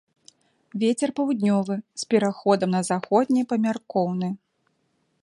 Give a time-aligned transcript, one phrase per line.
[0.83, 4.29] Вецер паўднёвы з пераходам на заходні памяркоўны.